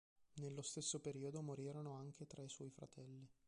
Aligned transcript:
Nello 0.37 0.63
stesso 0.63 0.99
periodo 0.99 1.43
morirono 1.43 1.93
anche 1.93 2.25
tre 2.25 2.47
suoi 2.47 2.71
fratelli. 2.71 3.29